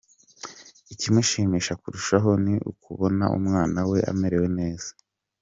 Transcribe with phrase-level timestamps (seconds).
[0.93, 4.89] Ikimushimisha kurushaho, ni ukubona umwana we amerewe neza.